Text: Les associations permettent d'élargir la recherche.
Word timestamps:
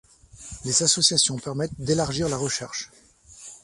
Les 0.65 0.81
associations 0.81 1.37
permettent 1.37 1.79
d'élargir 1.79 2.27
la 2.27 2.35
recherche. 2.37 2.89